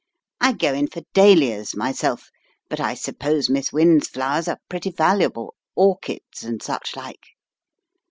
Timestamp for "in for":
0.73-1.03